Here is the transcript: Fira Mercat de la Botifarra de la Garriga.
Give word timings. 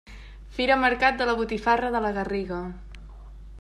Fira 0.55 0.77
Mercat 0.85 1.21
de 1.21 1.29
la 1.31 1.37
Botifarra 1.43 1.95
de 1.99 2.05
la 2.07 2.15
Garriga. 2.19 2.63